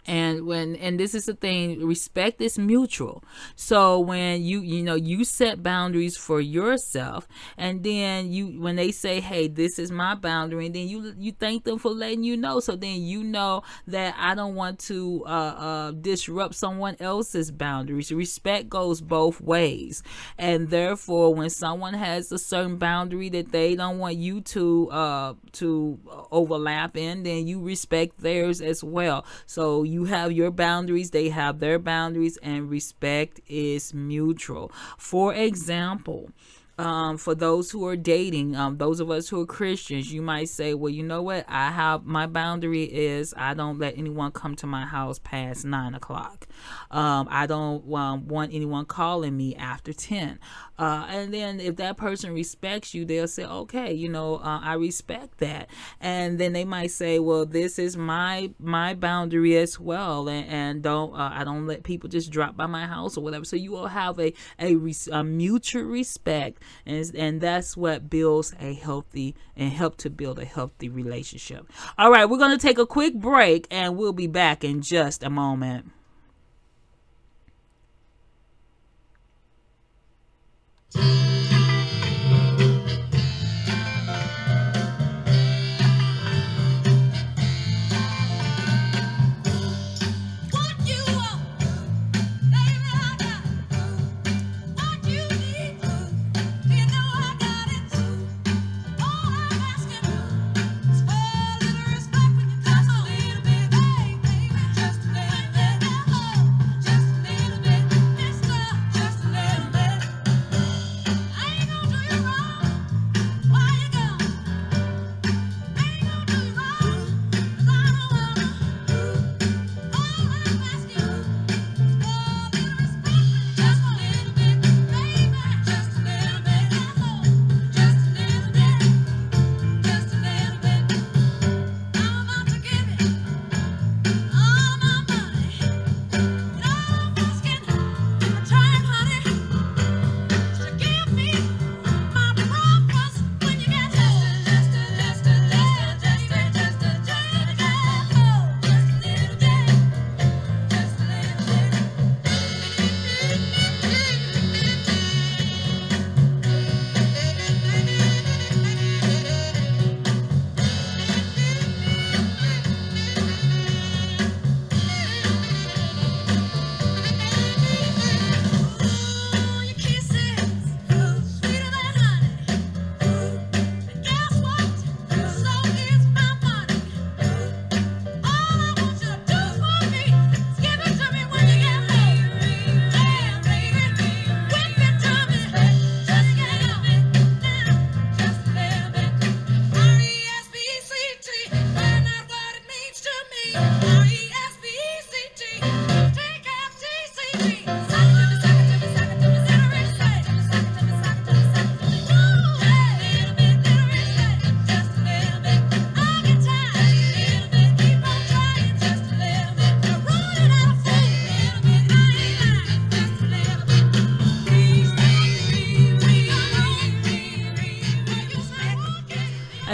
[0.08, 3.22] and when and this is the thing respect is mutual.
[3.56, 7.28] So when you you know you set boundaries for yourself
[7.58, 11.32] and then you when they say hey this is my boundary and then you you
[11.32, 12.58] thank them for letting you know.
[12.60, 18.10] So then you know that i don't want to uh, uh, disrupt someone else's boundaries.
[18.10, 20.02] Respect goes both ways.
[20.38, 25.34] And therefore when someone has a certain boundary that they don't want you to uh
[25.52, 25.98] to
[26.30, 29.26] overlap in then you respect theirs as well.
[29.44, 34.70] So you you have your boundaries, they have their boundaries, and respect is mutual.
[34.96, 36.30] For example,
[36.78, 40.48] um, for those who are dating, um, those of us who are Christians, you might
[40.48, 41.44] say, well, you know what?
[41.48, 45.94] I have my boundary is I don't let anyone come to my house past nine
[45.94, 46.46] o'clock.
[46.90, 50.38] Um, I don't um, want anyone calling me after 10.
[50.78, 54.74] Uh, and then if that person respects you, they'll say, okay, you know, uh, I
[54.74, 55.68] respect that.
[56.00, 60.82] And then they might say, well, this is my my boundary as well, and, and
[60.82, 63.44] don't uh, I don't let people just drop by my house or whatever.
[63.44, 64.76] So you will have a a,
[65.10, 70.44] a mutual respect, and, and that's what builds a healthy and help to build a
[70.44, 71.70] healthy relationship.
[71.98, 75.22] All right we're going to take a quick break and we'll be back in just
[75.22, 75.90] a moment.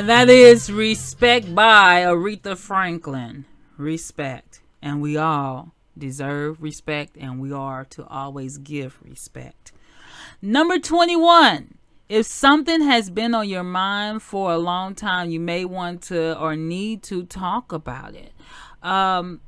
[0.04, 3.46] And that is Respect by Aretha Franklin.
[3.78, 4.60] Respect.
[4.82, 9.72] And we all deserve respect, and we are to always give respect.
[10.42, 11.78] Number 21.
[12.10, 16.38] If something has been on your mind for a long time, you may want to
[16.38, 18.32] or need to talk about it.
[18.82, 19.40] Um,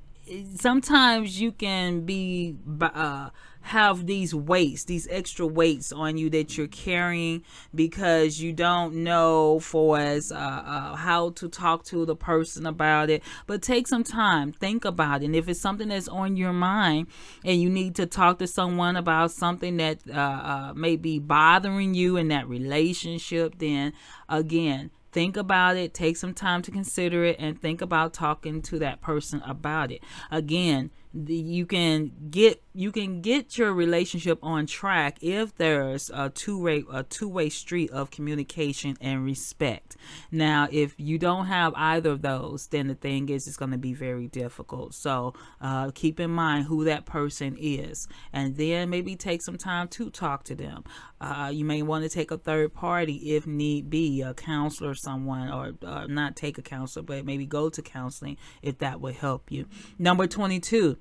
[0.54, 3.28] sometimes you can be uh,
[3.66, 7.42] have these weights, these extra weights on you that you're carrying
[7.74, 13.10] because you don't know for as uh, uh, how to talk to the person about
[13.10, 13.24] it.
[13.48, 15.26] But take some time, think about it.
[15.26, 17.08] And if it's something that's on your mind
[17.44, 21.94] and you need to talk to someone about something that uh, uh may be bothering
[21.94, 23.92] you in that relationship, then
[24.28, 28.78] again, think about it, take some time to consider it, and think about talking to
[28.78, 30.02] that person about it.
[30.30, 30.90] Again,
[31.26, 37.02] you can get you can get your relationship on track if there's a two-way a
[37.04, 39.96] two-way street of communication and respect.
[40.30, 43.78] Now, if you don't have either of those, then the thing is it's going to
[43.78, 44.94] be very difficult.
[44.94, 49.88] So, uh, keep in mind who that person is, and then maybe take some time
[49.88, 50.84] to talk to them.
[51.18, 55.50] Uh, you may want to take a third party if need be, a counselor, someone,
[55.50, 59.50] or uh, not take a counselor, but maybe go to counseling if that would help
[59.50, 59.66] you.
[59.98, 60.98] Number 22,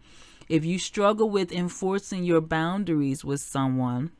[0.48, 4.12] if you struggle with enforcing your boundaries with someone,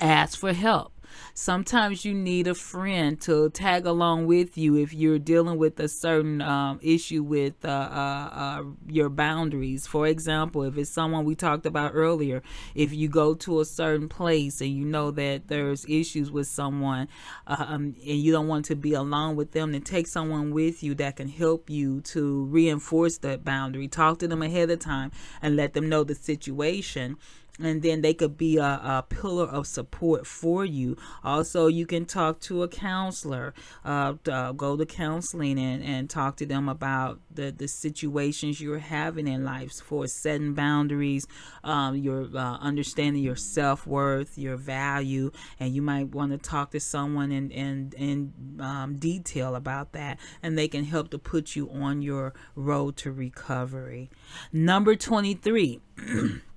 [0.00, 0.92] ask for help.
[1.34, 5.88] Sometimes you need a friend to tag along with you if you're dealing with a
[5.88, 9.86] certain um, issue with uh, uh, uh, your boundaries.
[9.86, 12.42] For example, if it's someone we talked about earlier,
[12.74, 17.08] if you go to a certain place and you know that there's issues with someone
[17.46, 20.94] um, and you don't want to be alone with them, then take someone with you
[20.96, 23.88] that can help you to reinforce that boundary.
[23.88, 27.16] Talk to them ahead of time and let them know the situation
[27.58, 30.96] and then they could be a, a, pillar of support for you.
[31.24, 33.54] Also, you can talk to a counselor,
[33.84, 38.78] uh, uh, go to counseling and, and talk to them about the, the situations you're
[38.78, 41.26] having in life for setting boundaries,
[41.64, 46.70] um, your uh, understanding your self worth, your value, and you might want to talk
[46.70, 51.56] to someone in, in, in um, detail about that, and they can help to put
[51.56, 54.10] you on your road to recovery.
[54.52, 55.80] Number 23.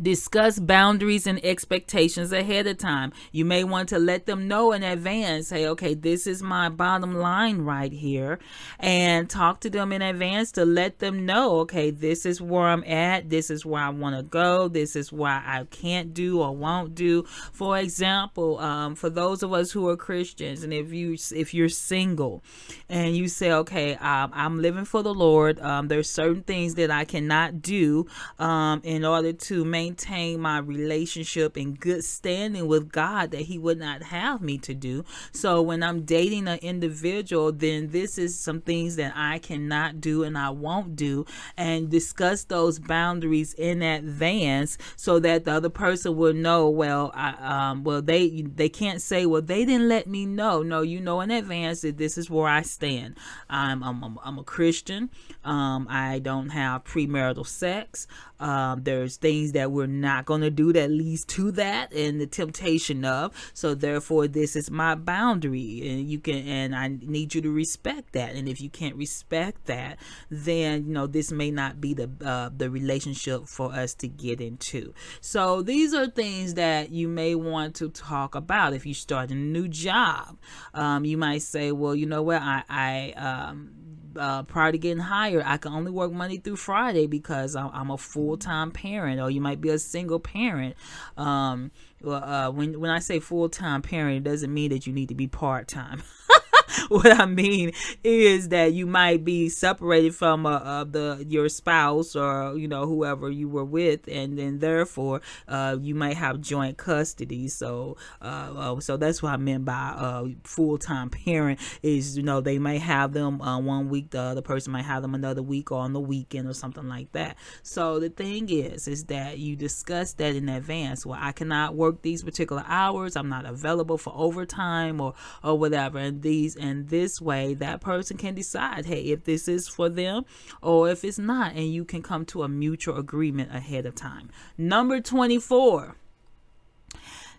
[0.00, 3.12] Discuss boundaries and expectations ahead of time.
[3.32, 7.14] You may want to let them know in advance, say, okay, this is my bottom
[7.14, 8.38] line right here.
[8.78, 12.82] And talk to them in advance to let them know, okay, this is where I'm
[12.84, 13.28] at.
[13.28, 14.68] This is where I want to go.
[14.68, 17.24] This is why I can't do or won't do.
[17.52, 21.68] For example, um, for those of us who are Christians, and if you if you're
[21.68, 22.42] single
[22.88, 26.90] and you say, okay, um, I'm living for the Lord, um, there's certain things that
[26.90, 28.06] I cannot do
[28.38, 33.58] um, in order to maintain maintain my relationship and good standing with God that He
[33.58, 35.04] would not have me to do.
[35.32, 40.22] So when I'm dating an individual, then this is some things that I cannot do
[40.22, 41.26] and I won't do,
[41.56, 46.68] and discuss those boundaries in advance so that the other person will know.
[46.68, 47.30] Well, I,
[47.70, 50.62] um, well they they can't say, well they didn't let me know.
[50.62, 53.16] No, you know in advance that this is where I stand.
[53.48, 55.10] I'm I'm, I'm a Christian.
[55.44, 58.06] Um, I don't have premarital sex.
[58.38, 62.26] Um, there's things that we're not going to do that leads to that and the
[62.26, 63.34] temptation of.
[63.54, 68.12] So therefore, this is my boundary, and you can and I need you to respect
[68.12, 68.34] that.
[68.34, 69.98] And if you can't respect that,
[70.30, 74.40] then you know this may not be the uh, the relationship for us to get
[74.40, 74.92] into.
[75.20, 79.34] So these are things that you may want to talk about if you start a
[79.34, 80.38] new job.
[80.74, 83.79] Um, you might say, well, you know what, I I um,
[84.16, 87.90] uh, prior to getting hired, I can only work Monday through Friday because I'm, I'm
[87.90, 90.76] a full time parent, or you might be a single parent.
[91.16, 91.70] Um,
[92.06, 95.14] uh, when when I say full time parent, it doesn't mean that you need to
[95.14, 96.02] be part time.
[96.88, 97.72] what I mean
[98.04, 102.86] is that you might be separated from uh, uh, the your spouse or you know
[102.86, 107.48] whoever you were with, and then therefore uh, you might have joint custody.
[107.48, 112.22] So uh, uh, so that's what I meant by uh, full time parent is you
[112.22, 115.70] know they may have them one week, the other person might have them another week
[115.70, 117.36] or on the weekend or something like that.
[117.62, 121.04] So the thing is is that you discuss that in advance.
[121.04, 123.16] Well, I cannot work these particular hours.
[123.16, 128.16] I'm not available for overtime or or whatever, and these and this way that person
[128.16, 130.24] can decide hey if this is for them
[130.62, 131.52] or if it's not.
[131.54, 134.30] And you can come to a mutual agreement ahead of time.
[134.56, 135.96] Number 24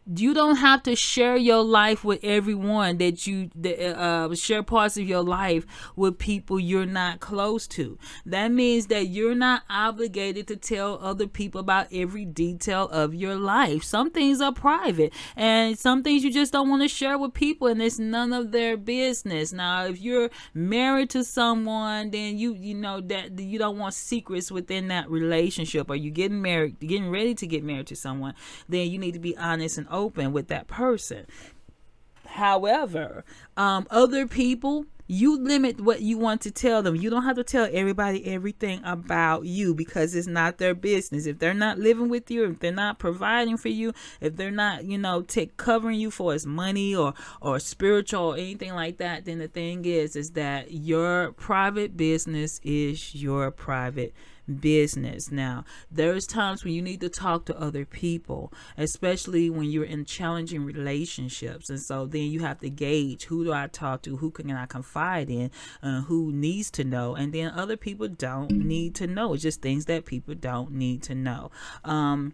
[0.08, 3.50] you don't have to share your life with everyone that you
[3.96, 7.98] uh, share parts of your life with people you're not close to.
[8.26, 13.36] That means that you're not obligated to tell other people about every detail of your
[13.36, 13.84] life.
[13.84, 17.68] Some things are private, and some things you just don't want to share with people,
[17.68, 19.54] and it's none of their business.
[19.54, 24.52] Now, if you're married to someone, then you you know that you don't want secrets
[24.52, 25.90] within that relationship.
[25.90, 28.34] Or you getting married, getting ready to get married to someone,
[28.68, 31.26] then you need to be honest and open with that person.
[32.26, 33.26] However,
[33.58, 36.96] um, other people, you limit what you want to tell them.
[36.96, 41.26] You don't have to tell everybody everything about you because it's not their business.
[41.26, 44.86] If they're not living with you, if they're not providing for you, if they're not,
[44.86, 49.26] you know, take covering you for as money or or spiritual or anything like that,
[49.26, 54.14] then the thing is is that your private business is your private
[54.60, 55.32] business.
[55.32, 60.06] Now, there's times when you need to talk to other people, especially when you're in
[60.06, 61.70] challenging relationships.
[61.70, 64.66] And so then you have to gauge who do I talk to, who can I
[64.66, 67.16] confide in, uh, who needs to know.
[67.16, 69.34] And then other people don't need to know.
[69.34, 71.52] It's just things that people don't need to know.
[71.84, 72.34] Um,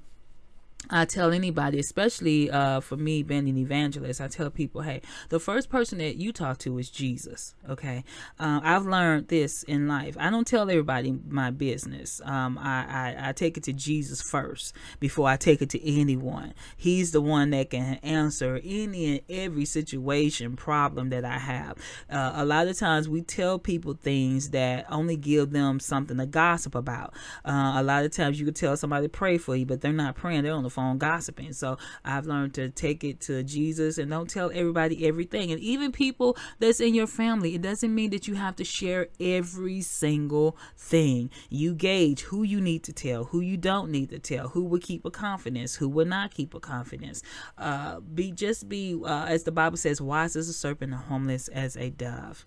[0.89, 5.39] I tell anybody, especially uh, for me being an evangelist, I tell people, hey, the
[5.39, 7.55] first person that you talk to is Jesus.
[7.69, 8.03] Okay,
[8.39, 10.15] uh, I've learned this in life.
[10.19, 12.21] I don't tell everybody my business.
[12.23, 16.53] Um, I, I, I take it to Jesus first before I take it to anyone.
[16.77, 21.77] He's the one that can answer any and every situation problem that I have.
[22.09, 26.25] Uh, a lot of times we tell people things that only give them something to
[26.25, 27.13] gossip about.
[27.43, 30.15] Uh, a lot of times you could tell somebody pray for you, but they're not
[30.15, 30.43] praying.
[30.43, 31.53] They're on the phone gossiping.
[31.53, 35.51] So I've learned to take it to Jesus and don't tell everybody everything.
[35.51, 39.07] And even people that's in your family, it doesn't mean that you have to share
[39.19, 41.31] every single thing.
[41.49, 44.79] You gauge who you need to tell, who you don't need to tell, who will
[44.79, 47.23] keep a confidence, who will not keep a confidence.
[47.57, 51.47] Uh, be just be uh, as the Bible says, wise as a serpent and harmless
[51.47, 52.45] as a dove.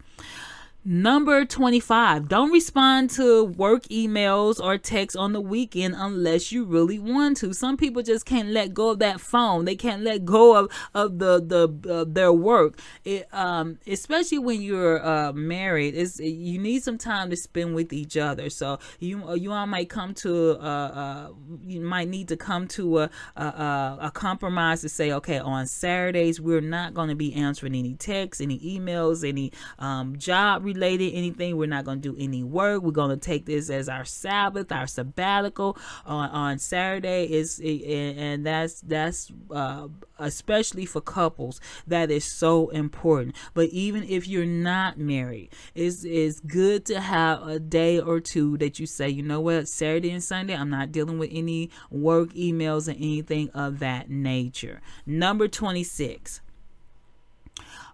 [0.82, 6.98] Number 25, don't respond to work emails or texts on the weekend unless you really
[6.98, 7.52] want to.
[7.52, 9.66] Some people just can't let go of that phone.
[9.66, 12.78] They can't let go of, of the, the uh, their work.
[13.04, 17.92] It, um, especially when you're uh, married, is you need some time to spend with
[17.92, 18.48] each other.
[18.48, 21.28] So you you all might come to uh, uh,
[21.66, 26.40] you might need to come to a, a, a compromise to say, okay, on Saturdays
[26.40, 31.56] we're not going to be answering any texts, any emails, any um, job related anything.
[31.56, 32.82] We're not going to do any work.
[32.82, 37.24] We're going to take this as our Sabbath, our sabbatical on on Saturday.
[37.24, 43.36] Is and that's that's uh, especially for couples that is so important.
[43.54, 48.56] But even if you're not married, it's it's good to have a day or two
[48.58, 52.30] that you say, you know what, Saturday and Sunday, I'm not dealing with any work
[52.30, 54.80] emails or anything of that nature.
[55.06, 56.40] Number 26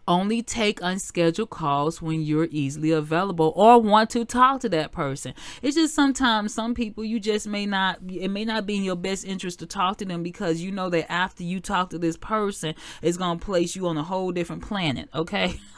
[0.08, 5.34] only take unscheduled calls when you're easily available or want to talk to that person.
[5.62, 8.96] It's just sometimes some people you just may not it may not be in your
[8.96, 12.16] best interest to talk to them because you know that after you talk to this
[12.16, 15.60] person it's going to place you on a whole different planet, okay?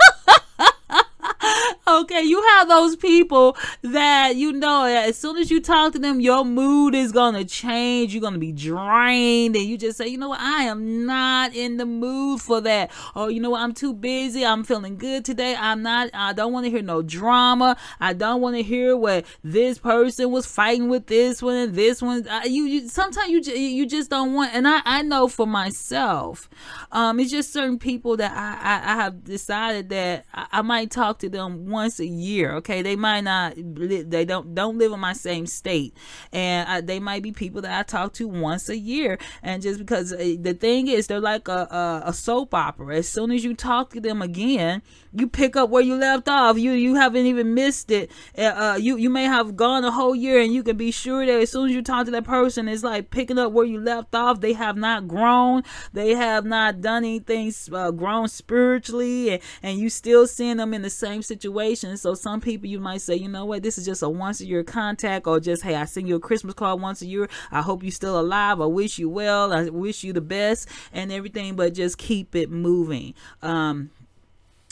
[1.88, 6.20] okay, you have those people that you know as soon as you talk to them,
[6.20, 8.12] your mood is gonna change.
[8.14, 11.76] You're gonna be drained, and you just say, you know what, I am not in
[11.76, 12.90] the mood for that.
[13.14, 14.44] Or you know what, I'm too busy.
[14.44, 15.54] I'm feeling good today.
[15.58, 16.10] I'm not.
[16.12, 17.76] I don't want to hear no drama.
[18.00, 22.02] I don't want to hear what this person was fighting with this one and this
[22.02, 22.26] one.
[22.28, 24.54] I, you, you sometimes you you just don't want.
[24.54, 26.48] And I I know for myself,
[26.92, 30.90] um, it's just certain people that I I, I have decided that I, I might
[30.90, 32.52] talk to them once a year.
[32.54, 35.94] Okay, they might not, they don't don't live in my same state,
[36.32, 39.18] and I, they might be people that I talk to once a year.
[39.42, 42.96] And just because uh, the thing is, they're like a, a, a soap opera.
[42.96, 46.58] As soon as you talk to them again, you pick up where you left off.
[46.58, 48.10] You you haven't even missed it.
[48.36, 51.24] Uh, uh, you you may have gone a whole year, and you can be sure
[51.24, 53.78] that as soon as you talk to that person, it's like picking up where you
[53.80, 54.40] left off.
[54.40, 55.62] They have not grown.
[55.92, 60.82] They have not done anything uh, grown spiritually, and, and you still seeing them in
[60.82, 61.67] the same situation.
[61.74, 64.46] So some people you might say, you know what, this is just a once a
[64.46, 67.28] year contact, or just hey, I send you a Christmas card once a year.
[67.50, 68.60] I hope you're still alive.
[68.60, 69.52] I wish you well.
[69.52, 73.14] I wish you the best and everything, but just keep it moving.
[73.42, 73.90] Um,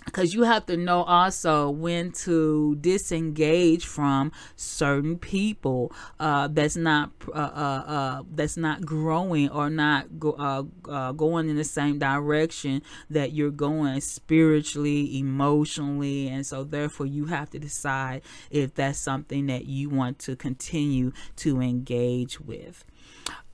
[0.07, 7.11] because you have to know also when to disengage from certain people uh, that's not
[7.29, 11.99] uh, uh, uh that's not growing or not go, uh, uh, going in the same
[11.99, 12.81] direction
[13.11, 19.47] that you're going spiritually emotionally and so therefore you have to decide if that's something
[19.47, 22.85] that you want to continue to engage with.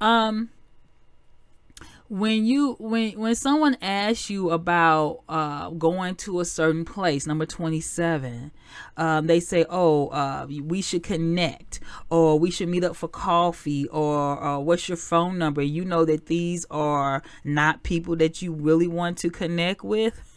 [0.01, 0.51] Um
[2.13, 7.47] when you when when someone asks you about uh, going to a certain place number
[7.47, 8.51] 27
[8.99, 13.89] um, they say oh uh, we should connect or we should meet up for coffee
[13.89, 15.63] or uh, what's your phone number?
[15.63, 20.32] You know that these are not people that you really want to connect with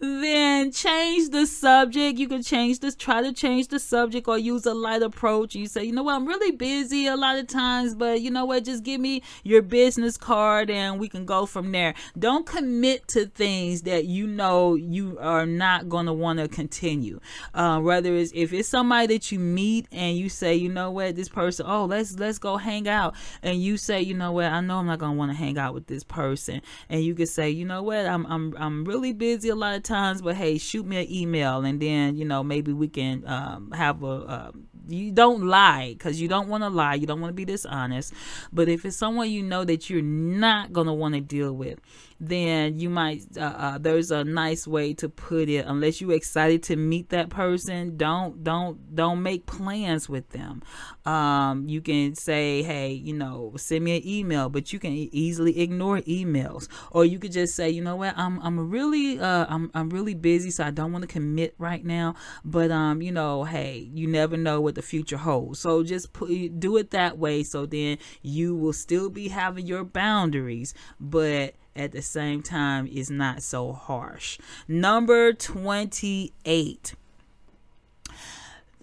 [0.00, 2.18] then change the subject.
[2.18, 5.54] You can change this, try to change the subject or use a light approach.
[5.54, 8.44] You say, you know what, I'm really busy a lot of times, but you know
[8.44, 11.94] what, just give me your business card and we can go from there.
[12.18, 17.18] Don't commit to things that you know you are not going to want to continue.
[17.54, 21.16] Uh, whether it's if it's somebody that you meet and you say, you know what,
[21.16, 24.60] this person, oh, let's let's go hang out, and you say, you know what, I
[24.60, 27.26] know I'm not going to want to hang out with this person, and you can
[27.26, 30.86] say, you know what, I'm I'm I'm really busy a lot of but hey, shoot
[30.86, 34.50] me an email and then, you know, maybe we can um, have a, uh,
[34.88, 36.94] you don't lie because you don't want to lie.
[36.94, 38.12] You don't want to be dishonest.
[38.52, 41.78] But if it's someone you know that you're not going to want to deal with,
[42.20, 45.66] then you might uh, uh, there's a nice way to put it.
[45.66, 50.62] Unless you're excited to meet that person don't don't don't make plans with them.
[51.06, 55.60] Um, you can say hey you know send me an email but you can easily
[55.60, 56.68] ignore emails.
[56.90, 60.14] Or you could just say you know what i'm, I'm really uh, I'm, I'm really
[60.14, 62.16] busy so i don't want to commit right now.
[62.44, 65.60] But um you know hey you never know what the future holds.
[65.60, 69.84] So just put, do it that way so then you will still be having your
[69.84, 70.74] boundaries.
[70.98, 74.38] But at the same time is not so harsh.
[74.66, 76.94] Number 28.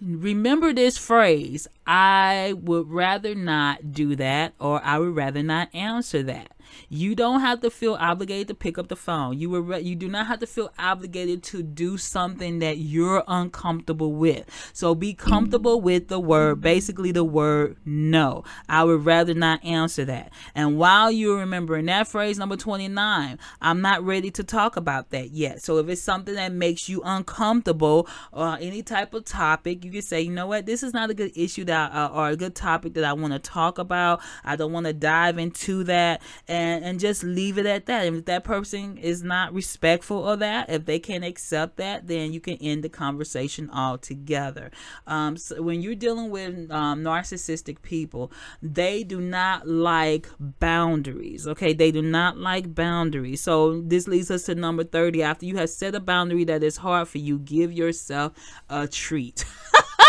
[0.01, 6.23] Remember this phrase I would rather not do that, or I would rather not answer
[6.23, 6.54] that.
[6.89, 9.37] You don't have to feel obligated to pick up the phone.
[9.37, 14.13] You were you do not have to feel obligated to do something that you're uncomfortable
[14.13, 14.45] with.
[14.73, 18.43] So be comfortable with the word, basically the word no.
[18.69, 20.31] I would rather not answer that.
[20.53, 25.31] And while you're remembering that phrase number 29, I'm not ready to talk about that
[25.31, 25.61] yet.
[25.61, 30.01] So if it's something that makes you uncomfortable or any type of topic, you can
[30.01, 32.55] say, you know what, this is not a good issue that uh, or a good
[32.55, 34.21] topic that I want to talk about.
[34.43, 36.21] I don't want to dive into that.
[36.47, 38.05] And and and just leave it at that.
[38.05, 42.39] If that person is not respectful of that, if they can't accept that, then you
[42.39, 44.71] can end the conversation altogether.
[45.07, 51.47] Um, so when you're dealing with um, narcissistic people, they do not like boundaries.
[51.47, 53.41] Okay, they do not like boundaries.
[53.41, 55.21] So this leads us to number thirty.
[55.21, 58.33] After you have set a boundary that is hard for you, give yourself
[58.69, 59.45] a treat.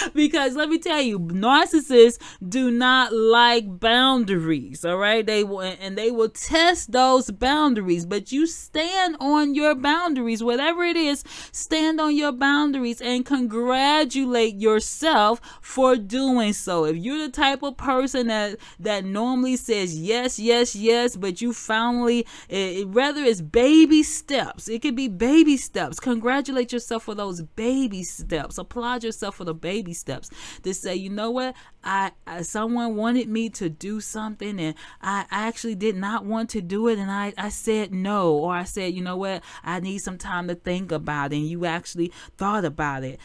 [0.14, 4.84] because let me tell you, narcissists do not like boundaries.
[4.84, 8.06] All right, they will, and they will test those boundaries.
[8.06, 11.24] But you stand on your boundaries, whatever it is.
[11.52, 16.84] Stand on your boundaries and congratulate yourself for doing so.
[16.84, 21.52] If you're the type of person that that normally says yes, yes, yes, but you
[21.52, 24.68] finally, it, rather it's baby steps.
[24.68, 26.00] It could be baby steps.
[26.00, 28.58] Congratulate yourself for those baby steps.
[28.58, 30.30] Applaud yourself for the baby baby steps
[30.62, 35.26] to say, you know what, I, I someone wanted me to do something and I
[35.30, 38.94] actually did not want to do it, and I I said no, or I said,
[38.94, 42.64] you know what, I need some time to think about it, and you actually thought
[42.64, 43.18] about it.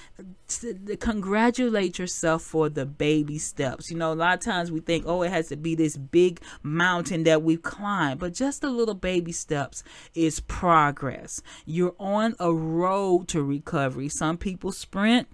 [1.00, 3.92] Congratulate yourself for the baby steps.
[3.92, 6.40] You know, a lot of times we think, oh, it has to be this big
[6.64, 9.84] mountain that we've climbed, but just the little baby steps
[10.16, 11.42] is progress.
[11.66, 14.10] You're on a road to recovery.
[14.10, 15.28] Some people sprint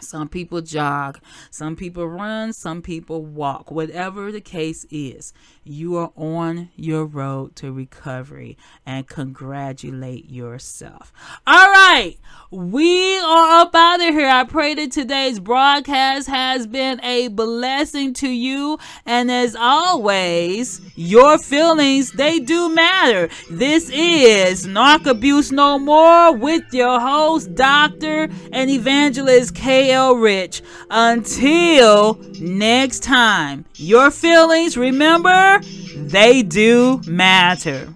[0.00, 1.20] some people jog,
[1.50, 3.70] some people run, some people walk.
[3.70, 5.32] Whatever the case is,
[5.64, 11.12] you are on your road to recovery and congratulate yourself.
[11.46, 12.16] All right,
[12.50, 14.28] we are up out of here.
[14.28, 18.78] I pray that today's broadcast has been a blessing to you.
[19.06, 23.28] And as always, your feelings, they do matter.
[23.50, 28.28] This is Narc Abuse No More with your host, Dr.
[28.52, 30.16] and Evangelist K.L.
[30.16, 30.62] Rich.
[30.90, 35.53] Until next time, your feelings, remember,
[35.96, 37.88] they do matter.